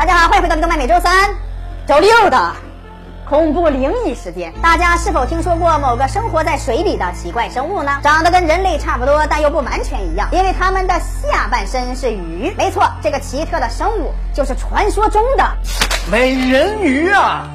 [0.00, 1.28] 大家好，欢迎回到动漫每周三、
[1.86, 2.52] 周六的
[3.28, 4.50] 恐怖灵异时间。
[4.62, 8.00] 大家是否听说过某个生活在水里的奇怪生物呢？
[8.02, 12.50] 长得跟人类差不多，但又不完全一样，因为它们的下半身是鱼。
[12.56, 15.44] 没错，这个奇特的生物就是传说中的
[16.10, 17.46] 美人鱼啊！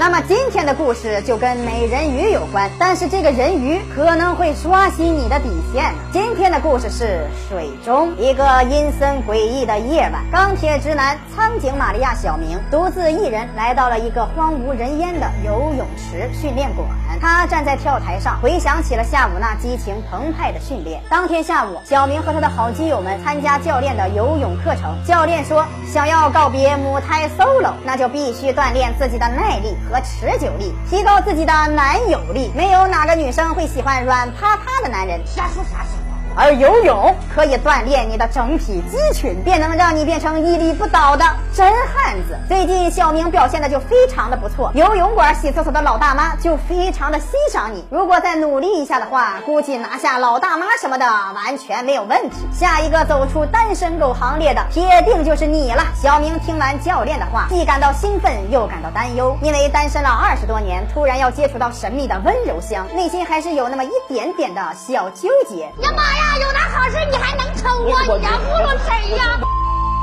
[0.00, 5.92] 那么今天的故事就跟美人鱼有关，但是这个人鱼可能会刷新你的底线。
[6.10, 16.88] 今天的故事是水中一个阴森诡异的夜晚，钢铁直男苍井玛利亚小明独自一人来到了一个荒无人烟的游泳池训练馆。
[17.20, 21.02] 他站在跳台上，回想起了下午那激情澎湃的训练。
[21.10, 24.96] 当天下午，小明和他的好基友们参加教练的游泳课程。
[25.04, 29.76] 教练说，想要告别母胎 solo，那就必须锻炼自己的耐力。
[29.90, 32.52] 和持久力，提高自己的男友力。
[32.54, 35.20] 没有哪个女生会喜欢软趴趴的男人。
[35.26, 35.84] 瞎说啥？
[36.40, 42.34] 而游泳可以锻炼你的整体肌群，便能让你变成屹立不倒的真汉子。
[42.48, 47.84] 最近小明表现的就非常的不错，游泳馆洗厕所的老大妈就非常的欣赏你。
[47.90, 52.36] 如果再努力一下的话，估计拿下老大妈什么的完全没有问题。
[52.50, 55.84] 下一个走出单身狗行列的，铁定就是你了。
[55.94, 65.64] 小明听完教练的话，既感到兴奋，又感到担忧，因为单身了二十多年，突然要接触到神秘的温柔乡，内心还是有那么一点点的小纠结。
[65.82, 66.29] 呀妈呀！
[66.38, 68.18] 有那好事，你还能抽我？
[68.18, 69.38] 你要糊弄谁呀？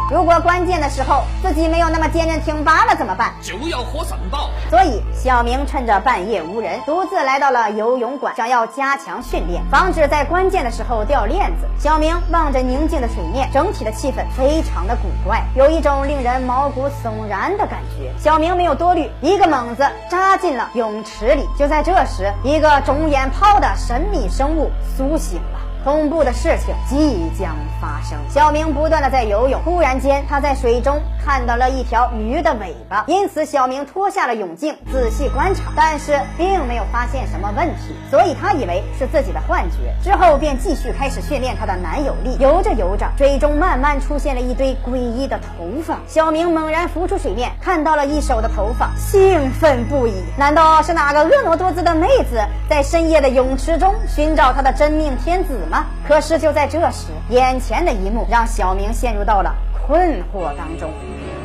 [0.10, 3.34] 如果关键的时候自己没有那么坚韧挺拔了怎么办？
[3.42, 4.50] 就要火神爆。
[4.70, 11.68] 所以小明趁着半夜无人，独自来到了游泳馆，想要加强训练，防止在关键的时候掉链子。
[11.78, 18.10] 小明望着宁静的水面，整体的气氛非常的古怪，有一种令人毛骨悚然的感觉。
[18.18, 21.46] 小明没有多虑，一个猛子扎进了泳池里。
[21.60, 25.60] 就在这时，一个肿眼泡的神秘生物苏醒了。
[25.84, 28.18] 恐怖的事情即将发生。
[28.30, 39.78] 小明不断的在游泳，忽然间他在水中看到了一条鱼的尾巴，因此小明脱下了泳镜仔细观察，但是并没有发现什么问题，所以他以为是自己的幻觉。
[40.04, 42.38] 之后便继续开始训练他的男友力。
[42.40, 45.98] 游着游着，水中慢慢出现了一堆诡异的头发。
[46.08, 50.14] 小明猛然浮出水面，看到了一手的头发，兴奋不已。
[50.38, 55.87] 难道是哪个婀娜多姿的妹子在深夜的泳池中寻找她的真命天子吗？
[56.07, 59.55] 可是就在这时，眼前的一幕让小明陷入到了
[59.87, 60.91] 困惑当中。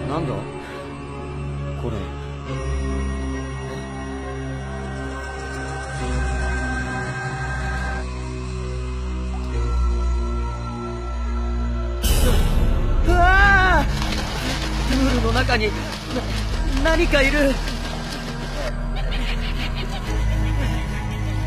[0.09, 0.33] 难道
[1.81, 1.93] これ？
[13.07, 13.83] うわ
[14.89, 15.71] プールの中に
[16.83, 17.53] な何かいる。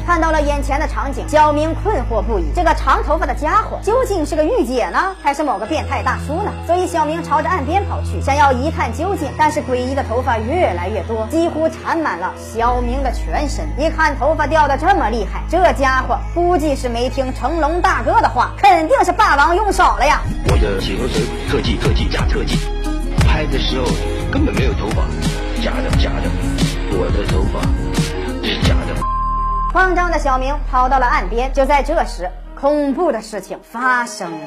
[0.06, 2.46] 看到了眼前的场景，小明困惑不已。
[2.56, 6.52] 这个长头发的家伙究竟是个御姐呢，还是某个变态大叔呢？
[6.68, 9.28] 所以小明朝着岸边跑去，想要一探究竟。
[9.36, 13.66] 但是诡异的头发越来越多，几乎缠满了小明的全身。
[13.78, 20.22] 一看头发掉的这么厉害，这家伙估计是没听成龙大哥的话，肯定是霸王用少了呀！
[20.48, 22.60] 我的洗头水特技特技加特技，
[23.28, 23.88] 拍的时候
[24.32, 25.02] 根本没有头发，
[25.64, 26.30] 假的假的，
[26.92, 28.15] 我的头发。
[29.75, 34.39] 慌张的小明跑到了岸边，就在这时，恐怖的事情发生了。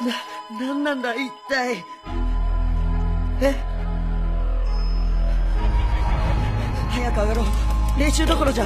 [0.00, 1.82] な、なんなんだ一体？
[3.40, 3.54] え？
[6.90, 7.46] 早く上がろう。
[7.98, 8.64] 練習どころじゃ。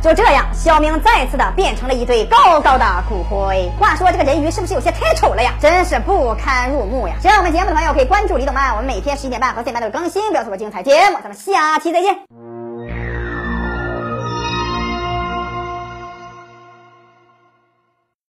[0.00, 3.70] 就这样，小明再次的变成了一堆高高的骨灰。
[3.78, 5.52] 话说这个人鱼是不是有些太丑了呀？
[5.60, 7.14] 真是不堪入目呀！
[7.20, 11.18] 喜欢我们节目的朋友可以关注李董漫，我们每天十一点半和四点半都有更新，不要错过精彩节目。
[11.22, 12.49] 咱们下期再见。